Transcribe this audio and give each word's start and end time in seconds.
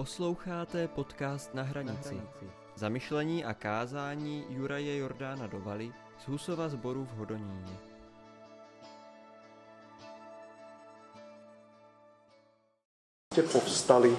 Posloucháte 0.00 0.88
podcast 0.88 1.54
Na 1.54 1.62
hranici. 1.62 2.20
Zamyšlení 2.76 3.44
a 3.44 3.54
kázání 3.54 4.44
Juraje 4.48 4.96
Jordána 4.96 5.46
Dovaly 5.46 5.92
z 6.18 6.28
Husova 6.28 6.68
zboru 6.68 7.04
v 7.04 7.18
Hodoníně. 7.18 7.76
povstali. 13.52 14.16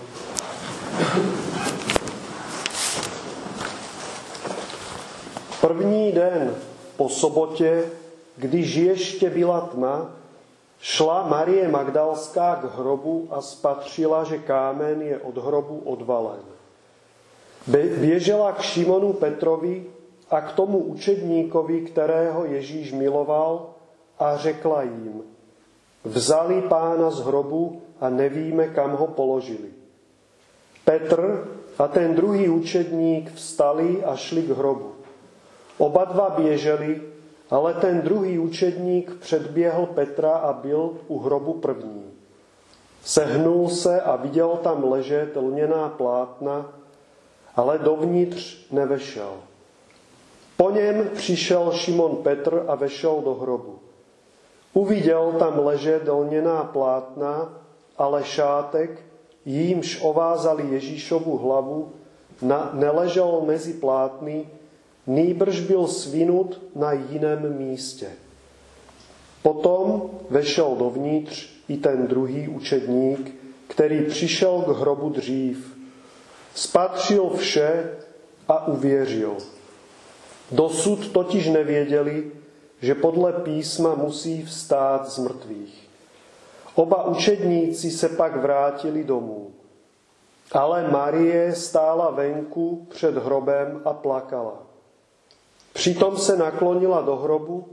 První 5.62 6.12
den 6.12 6.56
po 6.98 7.10
sobotě, 7.10 7.84
když 8.38 8.76
ještě 8.76 9.30
byla 9.30 9.62
tma, 9.62 10.21
šla 10.82 11.28
Marie 11.28 11.68
Magdalská 11.68 12.56
k 12.56 12.78
hrobu 12.78 13.28
a 13.32 13.42
spatřila, 13.42 14.24
že 14.24 14.38
kámen 14.38 15.02
je 15.02 15.18
od 15.18 15.38
hrobu 15.38 15.82
odvalen. 15.86 16.42
Běžela 17.98 18.52
k 18.52 18.62
Šimonu 18.62 19.14
Petrovi 19.14 19.86
a 20.30 20.42
k 20.42 20.52
tomu 20.52 20.78
učedníkovi, 20.78 21.82
kterého 21.82 22.46
Ježíš 22.46 22.92
miloval, 22.92 23.70
a 24.20 24.38
řekla 24.38 24.82
jim, 24.82 25.22
vzali 26.04 26.62
pána 26.62 27.12
z 27.12 27.20
hrobu 27.20 27.82
a 28.02 28.10
nevíme, 28.10 28.68
kam 28.68 28.92
ho 28.92 29.08
položili. 29.08 29.70
Petr 30.86 31.48
a 31.78 31.88
ten 31.88 32.16
druhý 32.16 32.50
učedník 32.50 33.34
vstali 33.34 34.04
a 34.06 34.16
šli 34.16 34.42
k 34.42 34.50
hrobu. 34.50 34.92
Oba 35.78 36.06
dva 36.06 36.30
běželi, 36.30 37.02
ale 37.52 37.74
ten 37.74 38.02
druhý 38.02 38.40
učedník 38.40 39.16
předběhl 39.20 39.86
Petra 39.86 40.32
a 40.32 40.54
byl 40.54 40.98
u 41.08 41.20
hrobu 41.20 41.54
první. 41.54 42.04
Sehnul 43.04 43.70
se 43.70 44.02
a 44.02 44.16
viděl 44.16 44.60
tam 44.64 44.92
ležet 44.92 45.36
lněná 45.36 45.90
plátna, 45.90 46.72
ale 47.56 47.78
dovnitř 47.78 48.72
nevešel. 48.72 49.32
Po 50.58 50.72
něm 50.72 51.10
přišel 51.14 51.72
Šimon 51.72 52.16
Petr 52.16 52.66
a 52.68 52.76
vešel 52.76 53.22
do 53.22 53.34
hrobu. 53.34 53.80
Uviděl 54.74 55.32
tam 55.40 55.66
ležet 55.66 56.08
lněná 56.08 56.64
plátna, 56.64 57.54
ale 57.98 58.24
šátek, 58.24 59.04
jímž 59.46 60.00
ovázali 60.02 60.68
Ježíšovu 60.70 61.38
hlavu, 61.38 61.92
neležel 62.74 63.42
mezi 63.46 63.74
plátny, 63.74 64.48
nýbrž 65.08 65.60
byl 65.60 65.88
svinut 65.88 66.62
na 66.76 66.92
jiném 66.92 67.58
místě. 67.58 68.08
Potom 69.44 70.10
vešel 70.30 70.76
dovnitř 70.76 71.50
i 71.68 71.78
ten 71.78 72.08
druhý 72.08 72.48
učedník, 72.48 73.36
který 73.68 74.06
přišel 74.06 74.62
k 74.62 74.80
hrobu 74.80 75.10
dřív. 75.10 75.78
Spatřil 76.56 77.30
vše 77.30 77.98
a 78.48 78.68
uvěřil. 78.68 79.38
Dosud 80.52 81.12
totiž 81.12 81.48
nevěděli, 81.48 82.32
že 82.82 82.96
podle 82.96 83.34
písma 83.34 83.96
musí 83.96 84.46
vstát 84.46 85.10
z 85.12 85.18
mrtvých. 85.18 85.88
Oba 86.76 87.08
učedníci 87.08 87.92
se 87.92 88.10
pak 88.10 88.36
vrátili 88.36 89.04
domů. 89.04 89.52
Ale 90.52 90.92
Marie 90.92 91.56
stála 91.56 92.12
venku 92.12 92.88
před 92.90 93.18
hrobem 93.18 93.82
a 93.86 93.94
plakala. 93.94 94.71
Přitom 95.74 96.18
se 96.18 96.38
naklonila 96.38 97.02
do 97.02 97.16
hrobu 97.16 97.68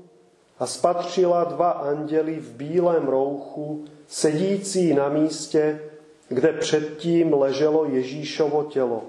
a 0.58 0.66
spatřila 0.66 1.44
dva 1.44 1.70
anděly 1.70 2.34
v 2.34 2.52
bílém 2.52 3.08
rouchu, 3.08 3.84
sedící 4.08 4.94
na 4.94 5.08
místě, 5.08 5.80
kde 6.28 6.52
předtím 6.52 7.32
leželo 7.32 7.84
Ježíšovo 7.84 8.64
tělo. 8.64 9.02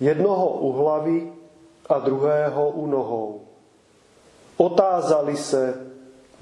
Jednoho 0.00 0.48
u 0.48 0.72
hlavy 0.72 1.32
a 1.88 1.98
druhého 1.98 2.70
u 2.70 2.86
nohou. 2.86 3.40
Otázali 4.56 5.36
se, 5.36 5.86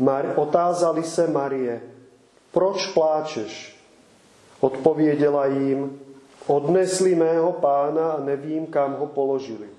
Mar- 0.00 0.33
otázali 0.37 1.03
se 1.03 1.27
Marie, 1.27 1.83
proč 2.53 2.87
pláčeš? 2.87 3.79
Odpověděla 4.61 5.47
jim, 5.47 6.00
odnesli 6.47 7.15
mého 7.15 7.53
pána 7.53 8.12
a 8.12 8.21
nevím, 8.21 8.67
kam 8.67 8.95
ho 8.95 9.06
položili. 9.06 9.78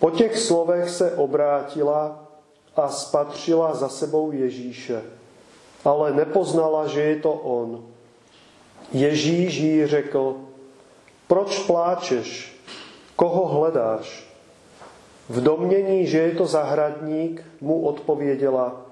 Po 0.00 0.10
těch 0.10 0.38
slovech 0.38 0.90
se 0.90 1.16
obrátila 1.16 2.28
a 2.76 2.88
spatřila 2.88 3.74
za 3.74 3.88
sebou 3.88 4.32
Ježíše, 4.32 5.02
ale 5.84 6.12
nepoznala, 6.12 6.86
že 6.86 7.00
je 7.00 7.16
to 7.16 7.32
on. 7.32 7.84
Ježíš 8.92 9.54
jí 9.54 9.86
řekl, 9.86 10.36
proč 11.28 11.58
pláčeš? 11.58 12.56
Koho 13.16 13.46
hledáš? 13.46 14.26
V 15.28 15.40
domnění, 15.40 16.06
že 16.06 16.18
je 16.18 16.34
to 16.34 16.46
zahradník, 16.46 17.44
mu 17.60 17.80
odpověděla, 17.80 18.86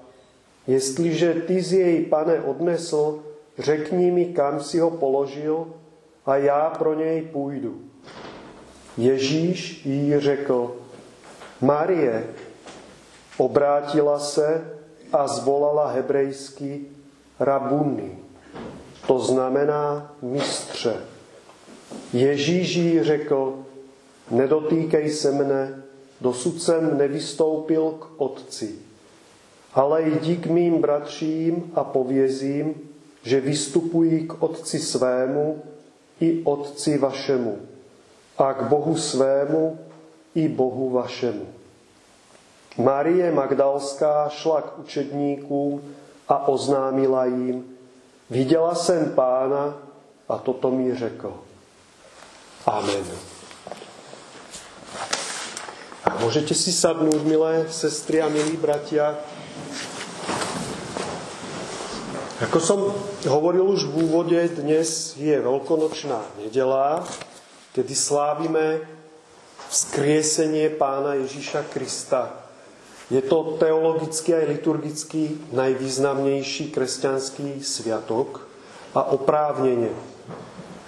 jestliže 0.67 1.33
ty 1.33 1.61
z 1.61 1.73
jej, 1.73 2.05
pane, 2.05 2.39
odnesl, 2.39 3.23
řekni 3.59 4.11
mi, 4.11 4.25
kam 4.25 4.59
si 4.59 4.79
ho 4.79 4.91
položil 4.91 5.67
a 6.25 6.37
já 6.37 6.69
pro 6.69 6.93
něj 6.93 7.21
půjdu. 7.21 7.81
Ježíš 8.97 9.85
jí 9.85 10.19
řekl, 10.19 10.75
Marie 11.61 12.23
obrátila 13.37 14.19
se 14.19 14.71
a 15.13 15.27
zvolala 15.27 15.91
hebrejsky 15.91 16.81
rabunny. 17.39 18.17
To 19.07 19.19
znamená 19.19 20.15
mistře. 20.21 20.95
Ježíš 22.13 22.75
jí 22.75 23.03
řekl, 23.03 23.53
nedotýkej 24.31 25.09
se 25.11 25.31
mne, 25.31 25.83
dosud 26.21 26.61
jsem 26.61 26.97
nevystoupil 26.97 27.91
k 27.91 28.05
otci. 28.17 28.75
Ale 29.73 30.01
jdi 30.01 30.37
k 30.37 30.45
mým 30.45 30.81
bratřím 30.81 31.71
a 31.75 31.83
povězím, 31.83 32.75
že 33.23 33.41
vystupují 33.41 34.27
k 34.27 34.43
otci 34.43 34.79
svému 34.79 35.63
i 36.19 36.41
otci 36.43 36.97
vašemu 36.97 37.57
a 38.37 38.53
k 38.53 38.63
Bohu 38.63 38.97
svému 38.97 39.79
i 40.35 40.47
Bohu 40.47 40.89
vašemu. 40.89 41.47
Marie 42.77 43.31
Magdalská 43.31 44.29
šla 44.29 44.61
k 44.61 44.79
učedníkům 44.79 45.95
a 46.27 46.47
oznámila 46.47 47.25
jim, 47.25 47.65
viděla 48.29 48.75
jsem 48.75 49.11
pána 49.15 49.73
a 50.29 50.37
toto 50.37 50.71
mi 50.71 50.95
řekl. 50.95 51.33
Amen. 52.65 53.05
A 56.05 56.21
môžete 56.21 56.53
si 56.53 56.69
sadnúť, 56.69 57.21
milé 57.25 57.65
sestry 57.69 58.21
a 58.21 58.29
milí 58.29 58.57
bratia. 58.61 59.17
Ako 62.45 62.61
som 62.61 62.79
hovoril 63.25 63.65
už 63.65 63.89
v 63.89 64.05
úvode, 64.05 64.37
dnes 64.53 65.17
je 65.17 65.33
veľkonočná 65.33 66.21
nedela, 66.41 67.01
kedy 67.73 67.93
slávime 67.97 68.85
vzkriesenie 69.69 70.69
pána 70.73 71.17
Ježíša 71.21 71.67
Krista. 71.69 72.45
Je 73.13 73.21
to 73.21 73.61
teologicky 73.61 74.33
aj 74.33 74.45
liturgicky 74.49 75.37
najvýznamnejší 75.53 76.73
kresťanský 76.73 77.61
sviatok 77.61 78.41
a 78.97 79.13
oprávnenie. 79.13 79.93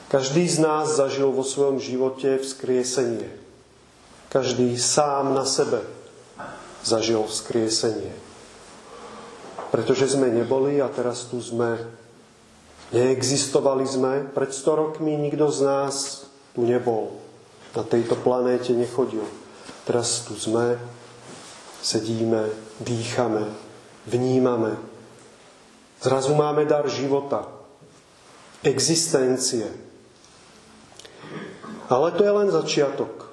Každý 0.07 0.47
z 0.49 0.57
nás 0.63 0.97
zažil 0.97 1.29
vo 1.29 1.43
svojom 1.43 1.77
živote 1.77 2.41
vzkriesenie. 2.41 3.27
Každý 4.33 4.73
sám 4.79 5.35
na 5.35 5.45
sebe 5.45 5.83
zažil 6.81 7.21
vzkriesenie. 7.27 8.15
Pretože 9.69 10.15
sme 10.15 10.31
neboli 10.31 10.79
a 10.79 10.87
teraz 10.87 11.27
tu 11.27 11.43
sme. 11.43 11.75
Neexistovali 12.95 13.83
sme. 13.83 14.25
Pred 14.31 14.51
100 14.55 14.81
rokmi 14.81 15.19
nikto 15.19 15.51
z 15.51 15.59
nás 15.67 16.25
tu 16.55 16.63
nebol. 16.63 17.26
Na 17.75 17.83
tejto 17.83 18.15
planéte 18.19 18.71
nechodil. 18.71 19.25
Teraz 19.87 20.27
tu 20.27 20.35
sme, 20.35 20.75
sedíme, 21.79 22.51
dýchame, 22.83 23.47
vnímame. 24.07 24.75
Zrazu 26.03 26.35
máme 26.35 26.67
dar 26.67 26.85
života, 26.91 27.47
existencie. 28.61 29.65
Ale 31.87 32.11
to 32.13 32.21
je 32.21 32.33
len 32.35 32.49
začiatok. 32.51 33.31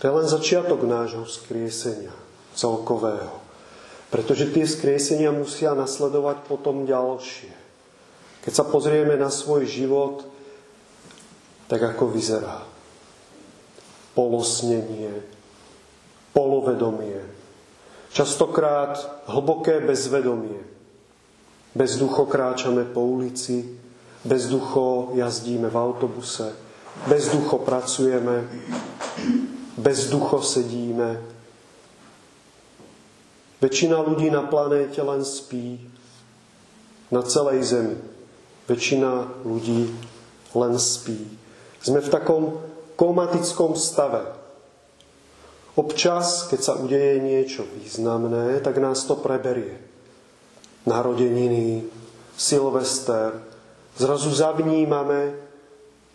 To 0.00 0.02
je 0.04 0.12
len 0.12 0.26
začiatok 0.28 0.80
nášho 0.84 1.24
skriesenia 1.24 2.12
celkového. 2.56 3.40
Pretože 4.10 4.50
tie 4.50 4.66
skriesenia 4.66 5.30
musia 5.30 5.72
nasledovať 5.72 6.44
potom 6.44 6.84
ďalšie. 6.84 7.52
Keď 8.44 8.52
sa 8.52 8.64
pozrieme 8.66 9.14
na 9.14 9.28
svoj 9.28 9.68
život, 9.68 10.24
tak 11.70 11.84
ako 11.84 12.10
vyzerá. 12.10 12.69
Polosnenie, 14.20 15.24
polovedomie, 16.36 17.24
častokrát 18.12 19.00
hlboké 19.24 19.80
bezvedomie. 19.80 20.60
Bezducho 21.72 22.28
kráčame 22.28 22.84
po 22.84 23.00
ulici 23.00 23.80
Bezducho 24.24 25.16
jazdíme 25.16 25.72
v 25.72 25.76
autobuse, 25.76 26.52
bezducho 27.08 27.58
pracujeme, 27.64 28.44
bezducho 29.80 30.44
sedíme. 30.44 31.24
Väčšina 33.60 33.96
ľudí 34.04 34.28
na 34.28 34.44
planéte 34.44 35.00
len 35.00 35.24
spí 35.24 35.80
na 37.08 37.24
celej 37.24 37.64
zemi. 37.64 37.96
Väčšina 38.68 39.40
ľudí 39.44 39.88
len 40.52 40.74
spí. 40.76 41.16
Sme 41.80 42.04
v 42.04 42.12
takom 42.12 42.60
komatickom 43.00 43.72
stave. 43.80 44.28
Občas, 45.72 46.44
keď 46.52 46.60
sa 46.60 46.76
udeje 46.76 47.16
niečo 47.24 47.64
významné, 47.64 48.60
tak 48.60 48.76
nás 48.76 49.08
to 49.08 49.16
preberie. 49.16 49.80
Narodeniny, 50.84 51.88
Silvester, 52.36 53.50
Zrazu 54.00 54.32
zavnímame, 54.32 55.34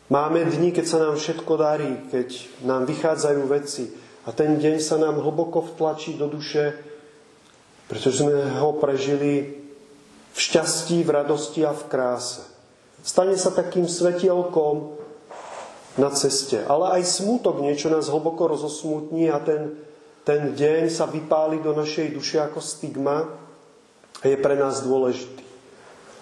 máme 0.09 0.41
dni, 0.47 0.73
keď 0.73 0.85
sa 0.89 0.97
nám 0.97 1.21
všetko 1.21 1.53
darí, 1.53 2.09
keď 2.09 2.33
nám 2.65 2.89
vychádzajú 2.89 3.41
veci 3.45 3.93
a 4.25 4.33
ten 4.33 4.57
deň 4.57 4.81
sa 4.81 4.97
nám 4.97 5.21
hlboko 5.21 5.61
vtlačí 5.61 6.17
do 6.17 6.25
duše, 6.25 6.73
pretože 7.85 8.25
sme 8.25 8.57
ho 8.57 8.73
prežili 8.81 9.61
v 10.33 10.39
šťastí, 10.39 11.05
v 11.05 11.13
radosti 11.13 11.61
a 11.61 11.77
v 11.77 11.83
kráse. 11.85 12.41
Stane 13.05 13.37
sa 13.37 13.53
takým 13.53 13.85
svetielkom 13.85 15.04
na 15.95 16.11
ceste. 16.11 16.63
Ale 16.67 16.99
aj 16.99 17.03
smútok 17.07 17.63
niečo 17.63 17.87
nás 17.87 18.11
hlboko 18.11 18.51
rozosmutní 18.51 19.31
a 19.31 19.39
ten, 19.39 19.75
ten 20.27 20.51
deň 20.55 20.91
sa 20.91 21.07
vypáli 21.07 21.63
do 21.63 21.71
našej 21.71 22.11
duše 22.11 22.37
ako 22.43 22.59
stigma 22.59 23.27
a 24.19 24.25
je 24.27 24.37
pre 24.39 24.55
nás 24.59 24.83
dôležitý. 24.83 25.43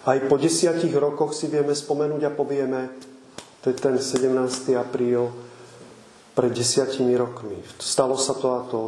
Aj 0.04 0.20
po 0.28 0.36
desiatich 0.36 0.92
rokoch 0.94 1.32
si 1.32 1.48
vieme 1.48 1.72
spomenúť 1.72 2.22
a 2.28 2.36
povieme, 2.36 2.92
to 3.64 3.72
je 3.72 3.80
ten 3.80 3.96
17. 3.96 4.76
apríl 4.76 5.32
pred 6.36 6.52
desiatimi 6.52 7.16
rokmi. 7.16 7.56
Stalo 7.80 8.20
sa 8.20 8.36
to 8.36 8.48
a 8.52 8.62
to. 8.68 8.82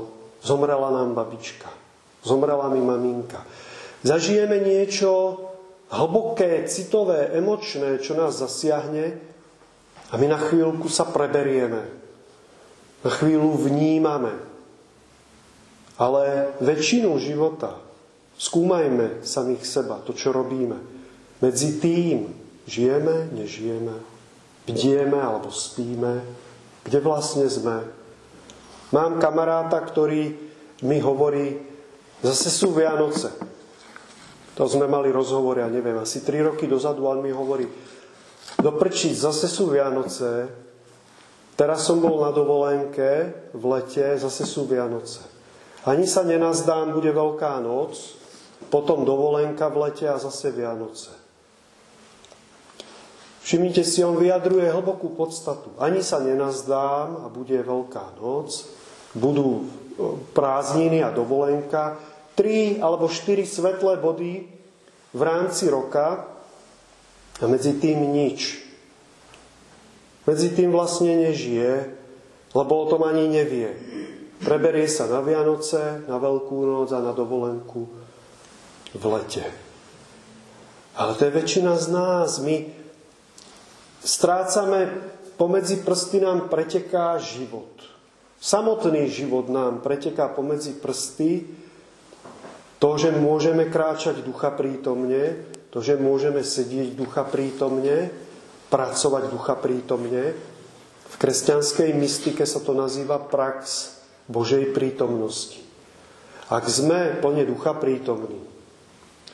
Zomrela 0.43 0.91
nám 0.91 1.15
babička. 1.15 1.71
Zomrela 2.25 2.67
mi 2.67 2.83
maminka. 2.83 3.41
Zažijeme 4.03 4.59
niečo 4.61 5.39
hlboké, 5.89 6.67
citové, 6.67 7.31
emočné, 7.33 7.97
čo 8.03 8.17
nás 8.17 8.37
zasiahne 8.37 9.34
a 10.15 10.17
my 10.17 10.31
na 10.31 10.39
chvíľku 10.39 10.87
sa 10.87 11.03
preberieme. 11.11 11.91
Na 13.03 13.11
chvíľu 13.11 13.67
vnímame. 13.67 14.31
Ale 15.99 16.55
väčšinu 16.63 17.11
života 17.19 17.75
skúmajme 18.39 19.27
samých 19.27 19.67
seba, 19.67 19.99
to, 20.07 20.15
čo 20.15 20.31
robíme. 20.31 20.79
Medzi 21.43 21.83
tým 21.83 22.31
žijeme, 22.63 23.27
nežijeme, 23.35 23.91
bdieme 24.63 25.19
alebo 25.19 25.51
spíme, 25.51 26.23
kde 26.87 26.99
vlastne 27.03 27.51
sme. 27.51 27.83
Mám 28.95 29.19
kamaráta, 29.19 29.83
ktorý 29.83 30.31
mi 30.87 31.03
hovorí, 31.03 31.59
zase 32.23 32.47
sú 32.47 32.71
Vianoce. 32.71 33.35
To 34.55 34.63
sme 34.63 34.87
mali 34.87 35.11
rozhovor, 35.11 35.59
ja 35.59 35.67
neviem, 35.67 35.99
asi 35.99 36.23
3 36.23 36.55
roky 36.55 36.71
dozadu, 36.71 37.03
on 37.03 37.19
mi 37.19 37.35
hovorí, 37.35 37.67
doprčiť, 38.65 39.13
zase 39.13 39.45
sú 39.45 39.69
Vianoce, 39.69 40.49
teraz 41.53 41.85
som 41.85 42.01
bol 42.01 42.25
na 42.25 42.33
dovolenke 42.33 43.29
v 43.53 43.63
lete, 43.77 44.17
zase 44.17 44.49
sú 44.49 44.65
Vianoce. 44.65 45.21
Ani 45.85 46.09
sa 46.09 46.25
nenazdám, 46.25 46.89
bude 46.97 47.13
Veľká 47.13 47.61
noc, 47.61 48.17
potom 48.73 49.05
dovolenka 49.05 49.69
v 49.69 49.85
lete 49.85 50.09
a 50.09 50.17
zase 50.17 50.49
Vianoce. 50.49 51.13
Všimnite 53.45 53.85
si, 53.85 54.01
on 54.01 54.17
vyjadruje 54.17 54.73
hlbokú 54.73 55.13
podstatu. 55.13 55.69
Ani 55.77 56.01
sa 56.01 56.17
nenazdám 56.17 57.21
a 57.21 57.29
bude 57.29 57.61
veľká 57.61 58.17
noc, 58.17 58.65
budú 59.13 59.69
prázdniny 60.33 61.05
a 61.05 61.13
dovolenka, 61.13 62.01
tri 62.33 62.81
alebo 62.81 63.05
štyri 63.05 63.45
svetlé 63.45 64.01
body 64.01 64.49
v 65.13 65.21
rámci 65.21 65.69
roka 65.69 66.34
a 67.39 67.43
medzi 67.51 67.75
tým 67.75 68.15
nič. 68.15 68.63
Medzi 70.25 70.49
tým 70.55 70.71
vlastne 70.71 71.13
nežije, 71.29 71.91
lebo 72.55 72.73
o 72.81 72.89
tom 72.89 73.03
ani 73.03 73.27
nevie. 73.27 73.75
Preberie 74.41 74.87
sa 74.87 75.05
na 75.07 75.19
Vianoce, 75.19 76.05
na 76.07 76.17
Veľkú 76.17 76.65
noc 76.65 76.89
a 76.95 76.99
na 77.03 77.11
dovolenku 77.11 77.87
v 78.95 79.03
lete. 79.11 79.45
Ale 80.95 81.11
to 81.19 81.27
je 81.27 81.35
väčšina 81.35 81.75
z 81.75 81.85
nás. 81.91 82.39
My 82.39 82.71
strácame, 83.99 84.87
pomedzi 85.35 85.83
prsty 85.83 86.23
nám 86.23 86.47
preteká 86.47 87.19
život. 87.19 87.67
Samotný 88.39 89.11
život 89.11 89.51
nám 89.51 89.83
preteká 89.83 90.31
pomedzi 90.31 90.77
prsty, 90.79 91.43
to, 92.79 92.89
že 92.99 93.15
môžeme 93.15 93.67
kráčať 93.71 94.21
ducha 94.21 94.51
prítomne, 94.53 95.47
to, 95.75 95.83
že 95.83 95.99
môžeme 95.99 96.39
sedieť 96.39 96.95
ducha 96.95 97.27
prítomne, 97.27 98.07
pracovať 98.71 99.27
ducha 99.27 99.59
prítomne. 99.59 100.31
V 101.11 101.15
kresťanskej 101.19 101.91
mystike 101.91 102.47
sa 102.47 102.63
to 102.63 102.71
nazýva 102.71 103.19
prax 103.19 103.91
Božej 104.31 104.71
prítomnosti. 104.71 105.59
Ak 106.47 106.71
sme 106.71 107.19
plne 107.19 107.43
ducha 107.43 107.75
prítomní 107.75 108.39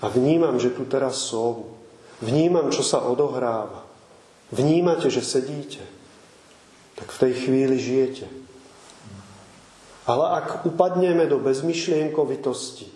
a 0.01 0.09
vnímam, 0.09 0.57
že 0.57 0.73
tu 0.73 0.81
teraz 0.89 1.29
som, 1.29 1.77
vnímam, 2.25 2.73
čo 2.73 2.81
sa 2.81 3.05
odohráva, 3.05 3.85
vnímate, 4.49 5.13
že 5.13 5.21
sedíte, 5.21 5.85
tak 6.97 7.13
v 7.13 7.21
tej 7.21 7.33
chvíli 7.37 7.77
žijete. 7.77 8.25
Ale 10.09 10.41
ak 10.41 10.65
upadneme 10.65 11.29
do 11.29 11.37
bezmyšlienkovitosti 11.37 12.89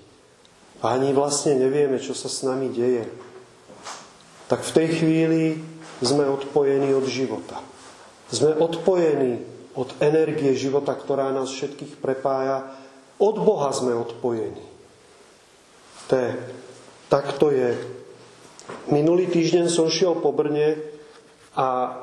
a 0.82 0.98
ani 0.98 1.14
vlastne 1.14 1.62
nevieme, 1.62 2.02
čo 2.02 2.18
sa 2.18 2.26
s 2.26 2.42
nami 2.42 2.74
deje, 2.74 3.25
tak 4.46 4.62
v 4.62 4.76
tej 4.76 4.88
chvíli 5.02 5.44
sme 6.04 6.28
odpojení 6.30 6.94
od 6.94 7.08
života. 7.10 7.58
Sme 8.30 8.54
odpojení 8.58 9.42
od 9.76 9.92
energie 10.00 10.56
života, 10.56 10.96
ktorá 10.96 11.34
nás 11.34 11.52
všetkých 11.52 12.00
prepája. 12.00 12.70
Od 13.18 13.36
Boha 13.40 13.72
sme 13.72 13.96
odpojení. 13.96 14.64
To 16.12 16.18
tak 17.10 17.38
to 17.42 17.50
je. 17.50 17.74
Minulý 18.90 19.30
týždeň 19.30 19.70
som 19.70 19.90
šiel 19.90 20.18
po 20.22 20.34
Brne 20.34 20.78
a 21.58 21.98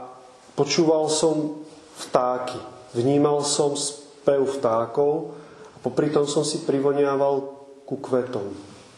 počúval 0.59 1.07
som 1.11 1.63
vtáky. 1.99 2.59
Vnímal 2.95 3.47
som 3.47 3.75
spev 3.79 4.47
vtákov 4.59 5.35
a 5.75 5.77
popri 5.83 6.11
tom 6.11 6.27
som 6.27 6.43
si 6.43 6.63
privoniaval 6.63 7.47
ku 7.87 7.99
kvetom. 7.99 8.51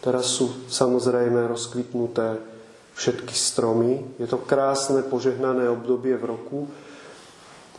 Teraz 0.05 0.37
sú 0.37 0.69
samozrejme 0.69 1.49
rozkvitnuté 1.49 2.54
všetky 2.95 3.35
stromy. 3.35 4.07
Je 4.19 4.27
to 4.27 4.39
krásne, 4.39 5.03
požehnané 5.03 5.69
obdobie 5.71 6.15
v 6.15 6.25
roku. 6.25 6.59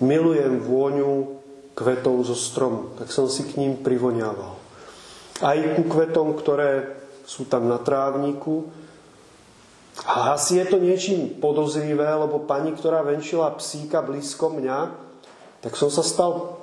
Milujem 0.03 0.59
vôňu 0.59 1.39
kvetov 1.75 2.23
zo 2.23 2.35
stromu, 2.35 2.95
tak 2.99 3.11
som 3.11 3.27
si 3.27 3.43
k 3.47 3.59
ním 3.59 3.79
privoniaval. 3.79 4.55
Aj 5.43 5.59
ku 5.75 5.83
kvetom, 5.87 6.35
ktoré 6.39 6.95
sú 7.27 7.47
tam 7.47 7.67
na 7.67 7.79
trávniku, 7.79 8.71
a 10.03 10.35
asi 10.35 10.59
je 10.59 10.67
to 10.67 10.77
niečím 10.83 11.39
podozrivé, 11.39 12.03
lebo 12.03 12.43
pani, 12.43 12.75
ktorá 12.75 12.99
venčila 12.99 13.47
psíka 13.55 14.03
blízko 14.03 14.51
mňa, 14.51 14.91
tak 15.63 15.79
som 15.79 15.87
sa 15.87 16.03
stal 16.03 16.59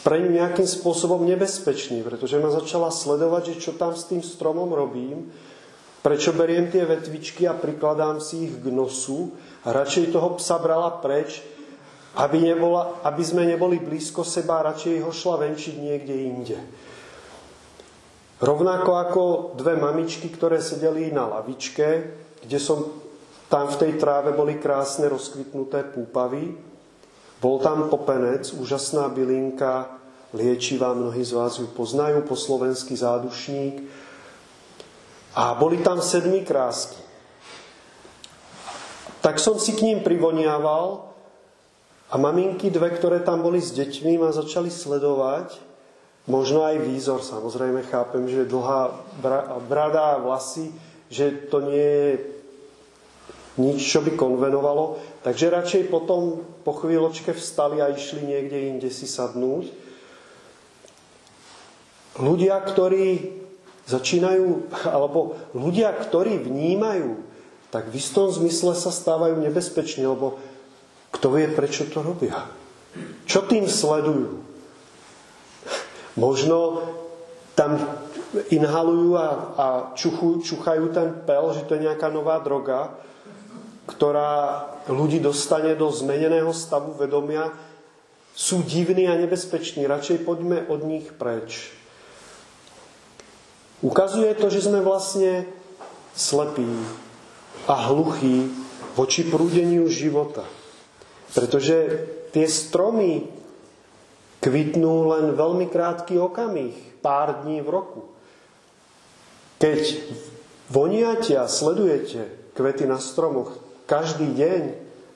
pre 0.00 0.20
ňu 0.24 0.32
nejakým 0.32 0.64
spôsobom 0.64 1.28
nebezpečný, 1.28 2.00
pretože 2.00 2.40
ma 2.40 2.48
začala 2.48 2.88
sledovať, 2.88 3.52
že 3.52 3.68
čo 3.68 3.72
tam 3.76 3.92
s 3.92 4.08
tým 4.08 4.24
stromom 4.24 4.72
robím, 4.72 5.28
prečo 6.04 6.36
beriem 6.36 6.68
tie 6.68 6.84
vetvičky 6.84 7.48
a 7.48 7.56
prikladám 7.56 8.20
si 8.20 8.44
ich 8.44 8.60
k 8.60 8.68
nosu 8.68 9.32
a 9.64 9.72
radšej 9.72 10.12
toho 10.12 10.36
psa 10.36 10.60
brala 10.60 11.00
preč, 11.00 11.40
aby, 12.20 12.44
nebola, 12.44 13.00
aby 13.08 13.24
sme 13.24 13.48
neboli 13.48 13.80
blízko 13.80 14.20
seba 14.20 14.60
radšej 14.68 15.00
ho 15.00 15.08
šla 15.08 15.48
venčiť 15.48 15.74
niekde 15.80 16.14
inde. 16.14 16.58
Rovnako 18.44 18.90
ako 19.00 19.22
dve 19.56 19.80
mamičky, 19.80 20.28
ktoré 20.28 20.60
sedeli 20.60 21.08
na 21.08 21.24
lavičke, 21.24 21.88
kde 22.44 22.58
som, 22.60 22.84
tam 23.48 23.72
v 23.72 23.80
tej 23.80 23.92
tráve 23.96 24.36
boli 24.36 24.60
krásne 24.60 25.08
rozkvitnuté 25.08 25.88
púpavy. 25.88 26.52
Bol 27.40 27.56
tam 27.64 27.88
popenec, 27.88 28.52
úžasná 28.52 29.08
bylinka, 29.08 29.88
liečivá, 30.36 30.92
mnohí 30.92 31.24
z 31.24 31.32
vás 31.32 31.56
ju 31.56 31.64
poznajú, 31.72 32.28
po 32.28 32.36
slovenský 32.36 32.92
zádušník. 32.92 34.03
A 35.34 35.54
boli 35.58 35.82
tam 35.82 35.98
sedmi 35.98 36.46
krásky. 36.46 37.02
Tak 39.18 39.42
som 39.42 39.58
si 39.58 39.74
k 39.74 39.82
ním 39.82 40.04
privoniaval 40.04 41.10
a 42.12 42.14
maminky 42.14 42.70
dve, 42.70 42.94
ktoré 42.94 43.24
tam 43.24 43.42
boli 43.42 43.58
s 43.58 43.74
deťmi, 43.74 44.20
ma 44.20 44.30
začali 44.30 44.70
sledovať. 44.70 45.58
Možno 46.30 46.64
aj 46.64 46.80
výzor, 46.80 47.20
samozrejme 47.20 47.84
chápem, 47.90 48.24
že 48.30 48.48
dlhá 48.48 48.96
brada 49.68 50.16
a 50.16 50.20
vlasy, 50.22 50.72
že 51.12 51.50
to 51.52 51.60
nie 51.60 51.84
je 51.84 52.10
nič, 53.60 53.78
čo 53.80 54.00
by 54.00 54.16
konvenovalo. 54.16 55.02
Takže 55.20 55.52
radšej 55.52 55.82
potom 55.92 56.40
po 56.64 56.72
chvíľočke 56.80 57.36
vstali 57.36 57.80
a 57.84 57.92
išli 57.92 58.24
niekde 58.24 58.72
inde 58.72 58.88
si 58.88 59.04
sadnúť. 59.04 59.68
Ľudia, 62.20 62.56
ktorí 62.62 63.43
začínajú, 63.84 64.72
alebo 64.88 65.36
ľudia, 65.52 65.92
ktorí 65.92 66.40
vnímajú, 66.40 67.20
tak 67.68 67.90
v 67.90 67.98
istom 67.98 68.30
zmysle 68.30 68.72
sa 68.78 68.94
stávajú 68.94 69.42
nebezpeční, 69.42 70.06
lebo 70.06 70.38
kto 71.10 71.26
vie, 71.34 71.46
prečo 71.50 71.86
to 71.90 72.00
robia. 72.00 72.46
Čo 73.26 73.44
tým 73.44 73.66
sledujú? 73.66 74.40
Možno 76.14 76.86
tam 77.58 77.78
inhalujú 78.50 79.18
a, 79.18 79.28
a 79.54 79.66
čuchu, 79.94 80.42
čuchajú 80.42 80.90
ten 80.90 81.10
pel, 81.26 81.54
že 81.54 81.66
to 81.66 81.78
je 81.78 81.86
nejaká 81.86 82.10
nová 82.10 82.38
droga, 82.42 82.94
ktorá 83.90 84.64
ľudí 84.90 85.20
dostane 85.20 85.74
do 85.74 85.90
zmeneného 85.90 86.50
stavu 86.50 86.94
vedomia, 86.98 87.52
sú 88.34 88.66
divní 88.66 89.06
a 89.06 89.14
nebezpeční. 89.14 89.86
Radšej 89.86 90.26
poďme 90.26 90.66
od 90.66 90.82
nich 90.82 91.06
preč. 91.14 91.70
Ukazuje 93.84 94.32
to, 94.40 94.48
že 94.48 94.64
sme 94.64 94.80
vlastne 94.80 95.44
slepí 96.16 96.64
a 97.68 97.92
hluchí 97.92 98.48
voči 98.96 99.28
prúdeniu 99.28 99.84
života. 99.92 100.48
Pretože 101.36 102.00
tie 102.32 102.48
stromy 102.48 103.28
kvitnú 104.40 105.12
len 105.12 105.36
veľmi 105.36 105.68
krátky 105.68 106.16
okamih, 106.16 106.72
pár 107.04 107.44
dní 107.44 107.60
v 107.60 107.68
roku. 107.68 108.00
Keď 109.60 109.80
voniatia 110.72 111.44
sledujete 111.44 112.52
kvety 112.56 112.88
na 112.88 112.96
stromoch 112.96 113.60
každý 113.84 114.32
deň, 114.32 114.62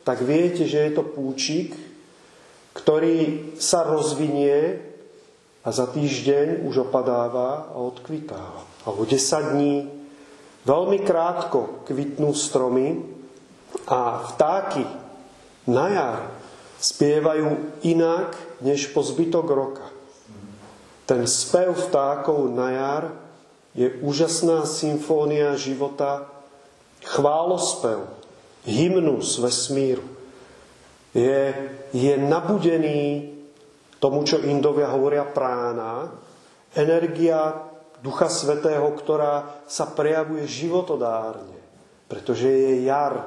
tak 0.04 0.20
viete, 0.24 0.68
že 0.68 0.88
je 0.88 0.92
to 0.92 1.04
púčik, 1.04 1.72
ktorý 2.76 3.52
sa 3.56 3.84
rozvinie 3.88 4.87
a 5.64 5.68
za 5.72 5.86
týždeň 5.90 6.64
už 6.66 6.90
opadáva 6.90 7.72
a 7.72 7.76
odkvitáva. 7.78 8.62
Alebo 8.86 9.02
10 9.04 9.52
dní. 9.54 9.76
Veľmi 10.64 10.98
krátko 11.02 11.82
kvitnú 11.88 12.34
stromy 12.36 13.02
a 13.88 14.22
vtáky 14.34 14.84
na 15.68 15.86
jar 15.88 16.20
spievajú 16.78 17.78
inak 17.84 18.36
než 18.62 18.94
po 18.94 19.02
zbytok 19.02 19.46
roka. 19.50 19.86
Ten 21.08 21.24
spev 21.24 21.72
vtákov 21.88 22.52
na 22.52 22.68
jar 22.70 23.04
je 23.72 23.88
úžasná 24.04 24.68
symfónia 24.68 25.56
života, 25.56 26.28
chválospev, 27.00 28.04
hymnus 28.68 29.38
vesmíru. 29.40 30.04
Je, 31.16 31.54
je 31.96 32.12
nabudený 32.20 33.37
tomu, 33.98 34.22
čo 34.22 34.42
Indovia 34.42 34.90
hovoria 34.94 35.26
prána, 35.26 36.10
energia 36.74 37.66
Ducha 37.98 38.30
Svetého, 38.30 38.86
ktorá 38.94 39.66
sa 39.66 39.90
prejavuje 39.90 40.46
životodárne, 40.46 41.58
pretože 42.06 42.46
je 42.46 42.86
jar, 42.86 43.26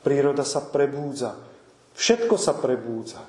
príroda 0.00 0.40
sa 0.40 0.64
prebúdza, 0.64 1.36
všetko 1.92 2.34
sa 2.40 2.56
prebúdza. 2.56 3.20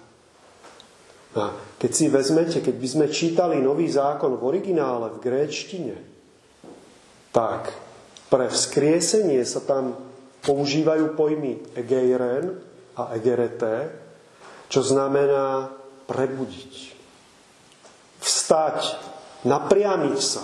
A 1.37 1.53
keď 1.77 1.91
si 1.91 2.05
vezmete, 2.07 2.63
keď 2.63 2.75
by 2.79 2.87
sme 2.87 3.05
čítali 3.13 3.59
nový 3.59 3.85
zákon 3.91 4.39
v 4.39 4.47
originále, 4.47 5.13
v 5.13 5.21
gréčtine, 5.21 5.95
tak 7.29 7.69
pre 8.31 8.49
vzkriesenie 8.49 9.43
sa 9.45 9.61
tam 9.61 9.93
používajú 10.41 11.13
pojmy 11.13 11.77
egeiren 11.77 12.57
a 12.97 13.13
egerete, 13.13 13.91
čo 14.71 14.81
znamená 14.81 15.69
prebudiť. 16.07 16.73
Vstať, 18.23 18.97
napriamiť 19.45 20.17
sa. 20.17 20.43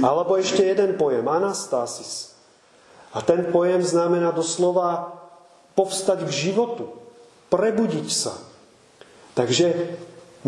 Alebo 0.00 0.40
ešte 0.40 0.64
jeden 0.64 0.96
pojem, 0.96 1.24
anastasis. 1.28 2.34
A 3.12 3.20
ten 3.20 3.48
pojem 3.52 3.80
znamená 3.84 4.32
doslova 4.32 5.16
povstať 5.76 6.24
k 6.24 6.52
životu, 6.52 6.88
prebudiť 7.52 8.08
sa. 8.08 8.34
Takže 9.36 9.96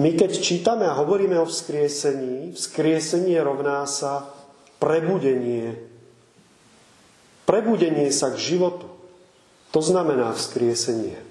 my 0.01 0.17
keď 0.17 0.31
čítame 0.41 0.89
a 0.89 0.97
hovoríme 0.97 1.37
o 1.37 1.47
vzkriesení, 1.49 2.57
vzkriesenie 2.57 3.37
rovná 3.45 3.85
sa 3.85 4.33
prebudenie. 4.81 5.77
Prebudenie 7.45 8.09
sa 8.09 8.33
k 8.33 8.41
životu. 8.41 8.89
To 9.77 9.81
znamená 9.85 10.33
vzkriesenie. 10.33 11.28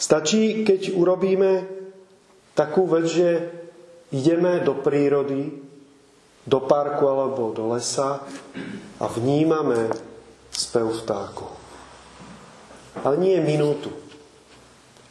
Stačí, 0.00 0.64
keď 0.64 0.96
urobíme 0.96 1.68
takú 2.56 2.88
vec, 2.88 3.04
že 3.04 3.28
ideme 4.16 4.64
do 4.64 4.80
prírody, 4.80 5.52
do 6.48 6.58
parku 6.64 7.04
alebo 7.04 7.52
do 7.52 7.68
lesa 7.76 8.24
a 8.96 9.04
vnímame 9.12 9.92
spev 10.48 11.04
vtákov. 11.04 11.52
Ale 13.04 13.20
nie 13.20 13.36
minútu. 13.44 13.92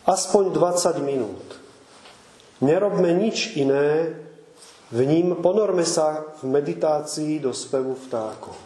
Aspoň 0.09 0.57
20 0.57 1.05
minút. 1.05 1.45
Nerobme 2.65 3.13
nič 3.13 3.61
iné, 3.61 4.17
v 4.89 4.99
ním 5.05 5.37
ponorme 5.37 5.85
sa 5.85 6.33
v 6.41 6.49
meditácii 6.49 7.37
do 7.37 7.53
spevu 7.53 7.93
vtákov. 7.93 8.57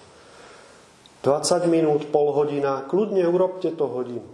20 1.19 1.67
minút, 1.67 2.07
pol 2.15 2.31
hodina, 2.31 2.87
kľudne 2.87 3.27
urobte 3.27 3.75
to 3.75 3.91
hodinu 3.91 4.32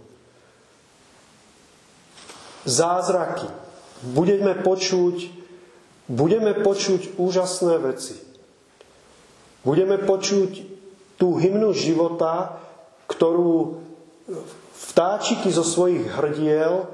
zázraky. 2.64 3.48
Budeme 4.00 4.56
počuť, 4.56 5.28
budeme 6.08 6.56
počuť 6.56 7.20
úžasné 7.20 7.76
veci. 7.80 8.16
Budeme 9.60 10.00
počuť 10.00 10.50
tú 11.20 11.36
hymnu 11.36 11.76
života, 11.76 12.56
ktorú 13.04 13.84
vtáčiky 14.90 15.52
zo 15.52 15.60
svojich 15.60 16.08
hrdiel 16.08 16.88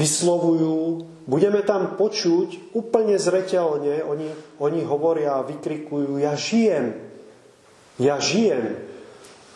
vyslovujú. 0.00 1.04
Budeme 1.28 1.60
tam 1.60 2.00
počuť 2.00 2.72
úplne 2.72 3.20
zreteľne, 3.20 4.00
oni, 4.00 4.32
oni 4.64 4.80
hovoria 4.88 5.36
a 5.36 5.44
vykrikujú, 5.44 6.16
ja 6.16 6.32
žijem, 6.32 6.96
ja 8.00 8.16
žijem. 8.16 8.80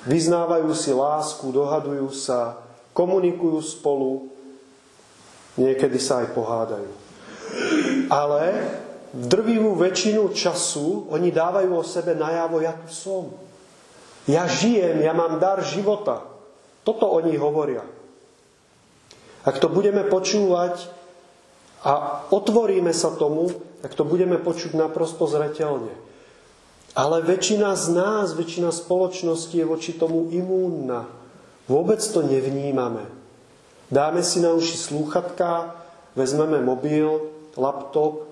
Vyznávajú 0.02 0.69
si 0.75 0.90
lásku, 0.90 1.47
dohadujú 1.49 2.11
sa, 2.12 2.61
komunikujú 2.92 3.62
spolu, 3.62 4.32
Niekedy 5.61 5.99
sa 6.00 6.25
aj 6.25 6.32
pohádajú. 6.32 6.90
Ale 8.09 8.42
drvivú 9.12 9.76
väčšinu 9.76 10.32
času 10.32 11.12
oni 11.12 11.28
dávajú 11.28 11.71
o 11.76 11.85
sebe 11.85 12.16
najavo, 12.16 12.64
ja 12.64 12.73
tu 12.73 12.88
som. 12.88 13.25
Ja 14.25 14.49
žijem, 14.49 15.04
ja 15.04 15.12
mám 15.12 15.37
dar 15.37 15.61
života. 15.61 16.25
Toto 16.87 17.11
oni 17.12 17.37
hovoria. 17.37 17.85
Ak 19.42 19.59
to 19.59 19.66
budeme 19.66 20.06
počúvať 20.06 20.87
a 21.82 22.23
otvoríme 22.30 22.94
sa 22.94 23.11
tomu, 23.12 23.50
tak 23.82 23.99
to 23.99 24.06
budeme 24.06 24.38
počuť 24.38 24.78
naprosto 24.78 25.26
zretelne. 25.26 25.90
Ale 26.94 27.25
väčšina 27.25 27.75
z 27.75 27.87
nás, 27.97 28.26
väčšina 28.38 28.71
spoločnosti 28.71 29.52
je 29.52 29.66
voči 29.66 29.99
tomu 29.99 30.30
imúnna. 30.30 31.11
Vôbec 31.66 31.99
to 31.99 32.23
nevnímame. 32.23 33.22
Dáme 33.93 34.25
si 34.25 34.41
na 34.41 34.57
uši 34.57 34.81
slúchatka, 34.81 35.77
vezmeme 36.17 36.65
mobil, 36.65 37.29
laptop, 37.61 38.25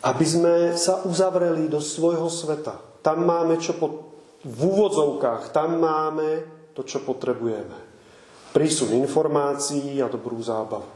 aby 0.00 0.24
sme 0.24 0.54
sa 0.80 1.04
uzavreli 1.04 1.68
do 1.68 1.84
svojho 1.84 2.32
sveta. 2.32 2.80
Tam 3.04 3.28
máme 3.28 3.60
čo 3.60 3.76
po, 3.76 4.08
v 4.40 4.60
úvodzovkách, 4.64 5.52
tam 5.52 5.84
máme 5.84 6.48
to, 6.72 6.80
čo 6.80 7.04
potrebujeme. 7.04 7.76
Prísun 8.56 8.96
informácií 8.96 10.00
a 10.00 10.08
dobrú 10.08 10.40
zábavu. 10.40 10.88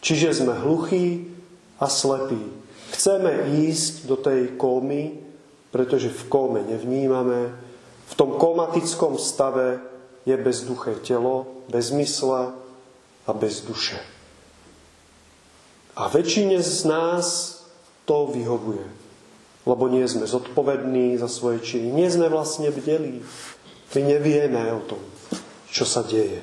Čiže 0.00 0.40
sme 0.40 0.56
hluchí 0.56 1.28
a 1.76 1.84
slepí. 1.84 2.40
Chceme 2.96 3.52
ísť 3.68 4.08
do 4.08 4.16
tej 4.16 4.56
kómy, 4.56 5.20
pretože 5.68 6.08
v 6.08 6.22
kóme 6.32 6.64
nevnímame. 6.64 7.52
V 8.08 8.14
tom 8.16 8.40
komatickom 8.40 9.20
stave 9.20 9.84
je 10.26 10.36
bezduché 10.36 11.00
telo, 11.00 11.64
bez 11.68 11.90
mysla 11.90 12.52
a 13.26 13.30
bez 13.32 13.64
duše. 13.64 14.00
A 15.96 16.08
väčšine 16.08 16.60
z 16.60 16.88
nás 16.88 17.26
to 18.08 18.30
vyhovuje. 18.32 18.86
Lebo 19.68 19.92
nie 19.92 20.06
sme 20.08 20.24
zodpovední 20.24 21.20
za 21.20 21.28
svoje 21.28 21.60
činy. 21.60 21.92
Nie 21.92 22.08
sme 22.08 22.32
vlastne 22.32 22.72
bdelí. 22.72 23.20
My 23.92 24.00
nevieme 24.00 24.72
o 24.72 24.80
tom, 24.86 25.02
čo 25.68 25.84
sa 25.84 26.00
deje. 26.00 26.40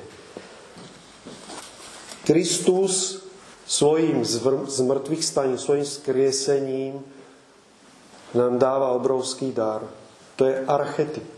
Kristus 2.22 3.24
svojim 3.64 4.20
zmrtvých 4.68 5.24
staním, 5.24 5.58
svojim 5.58 5.84
skriesením 5.84 7.00
nám 8.36 8.60
dáva 8.60 8.92
obrovský 8.92 9.50
dar. 9.52 9.80
To 10.36 10.44
je 10.44 10.60
archetyp. 10.68 11.37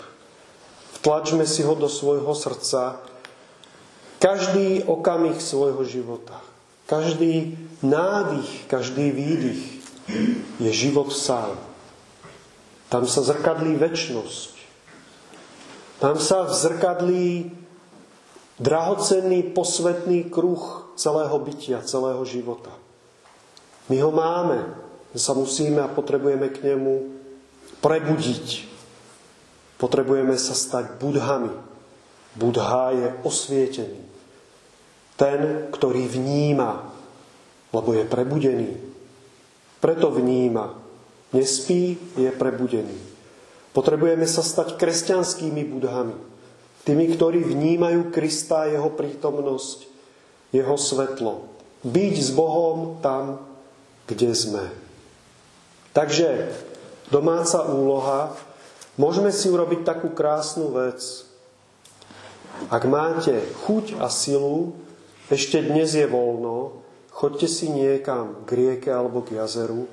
Vtlačme 1.01 1.49
si 1.49 1.65
ho 1.65 1.73
do 1.73 1.89
svojho 1.89 2.29
srdca 2.37 3.01
každý 4.21 4.85
okamih 4.85 5.41
svojho 5.41 5.81
života. 5.89 6.37
Každý 6.85 7.57
nádych, 7.81 8.69
každý 8.69 9.09
výdych 9.09 9.63
je 10.61 10.71
život 10.71 11.09
sám. 11.09 11.57
Tam 12.93 13.09
sa 13.09 13.25
zrkadlí 13.25 13.81
väčnosť. 13.81 14.53
Tam 16.05 16.21
sa 16.21 16.53
zrkadlí 16.53 17.49
drahocenný 18.61 19.57
posvetný 19.57 20.29
kruh 20.29 20.93
celého 21.01 21.37
bytia, 21.41 21.81
celého 21.81 22.21
života. 22.29 22.73
My 23.89 23.97
ho 24.05 24.13
máme, 24.13 24.69
sa 25.17 25.33
musíme 25.33 25.81
a 25.81 25.89
potrebujeme 25.89 26.53
k 26.53 26.75
nemu 26.75 27.09
prebudiť. 27.81 28.70
Potrebujeme 29.81 30.37
sa 30.37 30.53
stať 30.53 31.01
budhami. 31.01 31.49
Budha 32.37 32.93
je 32.93 33.09
osvietený. 33.25 34.01
Ten, 35.17 35.73
ktorý 35.73 36.05
vníma, 36.05 36.93
lebo 37.73 37.97
je 37.97 38.05
prebudený. 38.05 38.71
Preto 39.81 40.13
vníma. 40.13 40.77
Nespí, 41.33 41.97
je 42.19 42.29
prebudený. 42.29 42.93
Potrebujeme 43.73 44.29
sa 44.29 44.45
stať 44.45 44.77
kresťanskými 44.77 45.63
budhami. 45.73 46.17
Tými, 46.85 47.17
ktorí 47.17 47.41
vnímajú 47.45 48.13
Krista, 48.13 48.69
jeho 48.69 48.93
prítomnosť, 48.93 49.89
jeho 50.53 50.77
svetlo. 50.77 51.49
Byť 51.87 52.15
s 52.21 52.31
Bohom 52.37 53.01
tam, 53.01 53.41
kde 54.11 54.35
sme. 54.37 54.65
Takže 55.95 56.51
domáca 57.09 57.63
úloha, 57.65 58.35
môžeme 58.97 59.31
si 59.31 59.47
urobiť 59.53 59.87
takú 59.87 60.11
krásnu 60.11 60.73
vec. 60.75 61.27
Ak 62.73 62.85
máte 62.89 63.41
chuť 63.67 64.01
a 64.03 64.11
silu, 64.11 64.75
ešte 65.31 65.63
dnes 65.63 65.95
je 65.95 66.05
voľno, 66.11 66.83
chodte 67.15 67.47
si 67.47 67.71
niekam 67.71 68.43
k 68.45 68.51
rieke 68.57 68.91
alebo 68.91 69.23
k 69.23 69.39
jazeru 69.39 69.87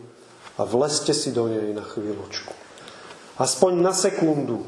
a 0.58 0.66
vleste 0.66 1.13
si 1.13 1.30
do 1.30 1.46
nej 1.46 1.70
na 1.75 1.86
chvíľočku. 1.86 2.54
Aspoň 3.38 3.72
na 3.77 3.94
sekundu. 3.94 4.66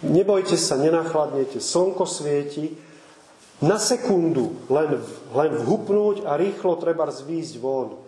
Nebojte 0.00 0.56
sa, 0.56 0.80
nenachladnete, 0.80 1.60
slnko 1.60 2.08
svieti. 2.08 2.72
Na 3.60 3.76
sekundu 3.76 4.56
len, 4.72 4.96
len 5.36 5.52
vhupnúť 5.60 6.24
a 6.24 6.40
rýchlo 6.40 6.80
treba 6.80 7.04
zvíjsť 7.12 7.54
von. 7.60 8.00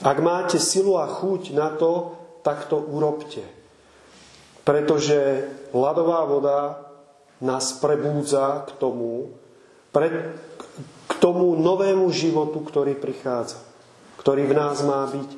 Ak 0.00 0.16
máte 0.24 0.56
silu 0.56 0.96
a 0.96 1.04
chuť 1.04 1.52
na 1.52 1.76
to, 1.76 2.16
tak 2.40 2.64
to 2.72 2.80
urobte. 2.80 3.44
Pretože 4.66 5.46
ľadová 5.70 6.26
voda 6.26 6.58
nás 7.38 7.78
prebúdza 7.78 8.66
k 8.66 8.74
tomu, 8.82 9.30
pre, 9.94 10.34
k 11.06 11.12
tomu 11.22 11.54
novému 11.54 12.10
životu, 12.10 12.66
ktorý 12.66 12.98
prichádza, 12.98 13.62
ktorý 14.18 14.50
v 14.50 14.54
nás 14.58 14.82
má 14.82 15.06
byť. 15.06 15.30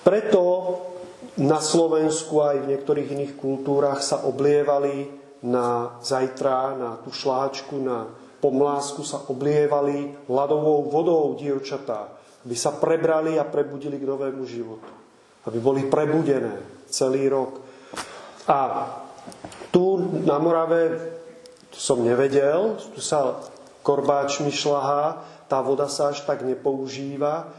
Preto 0.00 0.42
na 1.36 1.60
Slovensku 1.60 2.40
aj 2.40 2.64
v 2.64 2.70
niektorých 2.72 3.12
iných 3.12 3.34
kultúrach 3.36 4.00
sa 4.00 4.24
oblievali 4.24 5.10
na 5.44 5.98
zajtra, 6.00 6.78
na 6.78 6.90
tú 7.04 7.12
šláčku, 7.12 7.76
na 7.76 8.08
pomlásku 8.40 9.02
sa 9.04 9.26
oblievali 9.28 10.14
ľadovou 10.30 10.88
vodou 10.88 11.34
dievčatá, 11.36 12.08
aby 12.46 12.54
sa 12.54 12.72
prebrali 12.78 13.36
a 13.36 13.44
prebudili 13.44 13.98
k 13.98 14.08
novému 14.08 14.46
životu. 14.46 14.92
Aby 15.44 15.58
boli 15.58 15.82
prebudené 15.90 16.86
celý 16.86 17.26
rok. 17.26 17.65
A 18.46 18.86
tu 19.74 19.98
na 20.22 20.38
Morave, 20.38 21.12
to 21.70 21.78
som 21.78 22.06
nevedel, 22.06 22.78
tu 22.94 23.02
sa 23.02 23.42
korbáčmi 23.82 24.54
šlahá, 24.54 25.22
tá 25.46 25.62
voda 25.62 25.86
sa 25.90 26.14
až 26.14 26.22
tak 26.26 26.42
nepoužíva, 26.42 27.50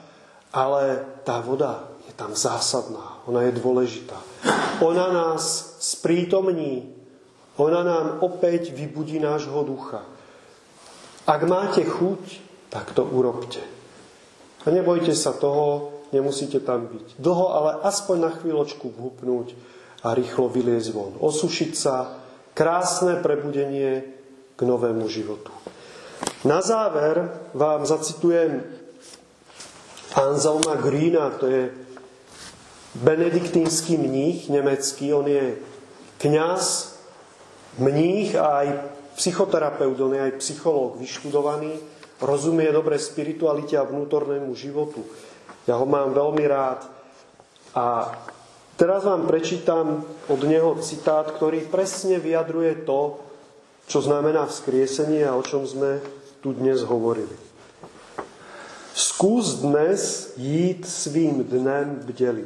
ale 0.51 1.03
tá 1.27 1.43
voda 1.43 1.87
je 2.07 2.13
tam 2.15 2.31
zásadná, 2.35 3.19
ona 3.27 3.47
je 3.47 3.59
dôležitá. 3.59 4.15
Ona 4.79 5.11
nás 5.11 5.75
sprítomní, 5.79 6.87
ona 7.59 7.83
nám 7.83 8.05
opäť 8.23 8.71
vybudí 8.71 9.19
nášho 9.19 9.63
ducha. 9.67 10.07
Ak 11.27 11.43
máte 11.43 11.83
chuť, 11.83 12.23
tak 12.71 12.95
to 12.95 13.03
urobte. 13.03 13.59
A 14.63 14.71
nebojte 14.71 15.11
sa 15.15 15.35
toho, 15.35 15.91
nemusíte 16.15 16.59
tam 16.63 16.87
byť 16.87 17.19
dlho, 17.19 17.47
ale 17.51 17.71
aspoň 17.83 18.17
na 18.19 18.31
chvíľočku 18.31 18.87
vhupnúť 18.91 19.55
a 20.03 20.13
rýchlo 20.13 20.49
vyliezť 20.49 20.89
von. 20.93 21.13
Osušiť 21.17 21.71
sa, 21.73 22.21
krásne 22.57 23.21
prebudenie 23.21 24.05
k 24.57 24.59
novému 24.65 25.05
životu. 25.09 25.53
Na 26.45 26.61
záver 26.61 27.29
vám 27.53 27.85
zacitujem 27.85 28.65
Anselma 30.17 30.81
Greena, 30.81 31.29
to 31.37 31.45
je 31.45 31.69
benediktínsky 32.97 33.97
mních 33.97 34.49
nemecký, 34.49 35.13
on 35.13 35.27
je 35.27 35.55
kňaz, 36.17 36.97
mních 37.77 38.35
a 38.35 38.45
aj 38.45 38.67
psychoterapeut, 39.15 39.99
on 39.99 40.13
je 40.13 40.21
aj 40.21 40.33
psychológ, 40.41 40.97
vyštudovaný, 40.97 41.77
rozumie 42.21 42.73
dobre 42.73 42.97
spiritualite 42.97 43.77
a 43.77 43.85
vnútornému 43.85 44.53
životu. 44.57 45.05
Ja 45.69 45.77
ho 45.77 45.85
mám 45.85 46.13
veľmi 46.13 46.45
rád. 46.49 46.89
A 47.77 48.09
teraz 48.77 49.03
vám 49.03 49.25
prečítam 49.25 50.05
od 50.29 50.41
neho 50.45 50.77
citát, 50.79 51.25
ktorý 51.25 51.65
presne 51.67 52.21
vyjadruje 52.21 52.85
to, 52.85 53.19
čo 53.89 53.99
znamená 54.05 54.45
vzkriesenie 54.45 55.25
a 55.25 55.35
o 55.35 55.43
čom 55.43 55.65
sme 55.65 55.99
tu 56.39 56.53
dnes 56.53 56.85
hovorili. 56.85 57.33
Skús 58.93 59.61
dnes 59.61 60.33
jít 60.37 60.87
svým 60.87 61.43
dnem 61.43 62.01
bdelý. 62.05 62.45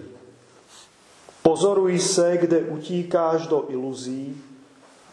Pozoruj 1.43 1.99
se, 1.99 2.37
kde 2.37 2.59
utíkáš 2.59 3.47
do 3.47 3.65
iluzí, 3.69 4.37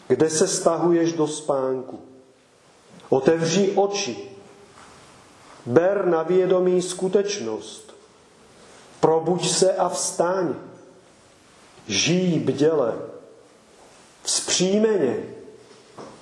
kde 0.07 0.29
se 0.29 0.47
stahuješ 0.47 1.13
do 1.13 1.27
spánku. 1.27 1.99
Otevři 3.09 3.71
oči. 3.75 4.29
Ber 5.65 6.05
na 6.05 6.23
vědomí 6.23 6.81
skutečnost. 6.81 7.93
Probuď 8.99 9.49
se 9.49 9.73
a 9.73 9.89
vstaň. 9.89 10.55
Žij 11.89 12.39
bděle. 12.39 12.93
Vzpřímeně. 14.23 15.15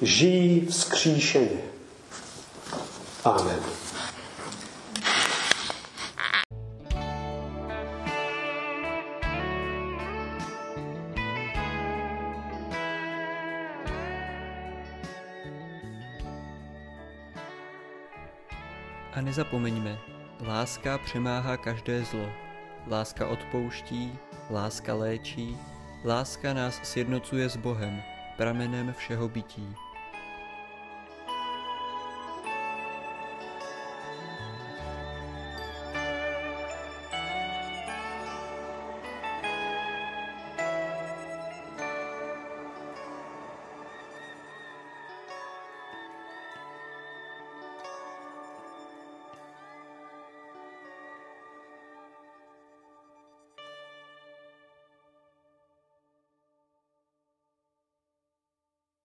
Žij 0.02 0.66
vzkříšeně. 0.70 1.62
Amen. 3.24 3.60
A 19.14 19.22
nezapomeňme, 19.22 20.00
láska 20.42 20.98
přemáhá 20.98 21.58
každé 21.58 22.04
zlo. 22.04 22.47
Láska 22.89 23.28
odpouští, 23.28 24.15
láska 24.50 24.93
léčí, 24.93 25.58
láska 26.06 26.54
nás 26.54 26.80
sjednocuje 26.84 27.50
s 27.50 27.58
Bohem, 27.58 28.02
pramenem 28.38 28.93
všeho 28.93 29.30
bytí. 29.30 29.76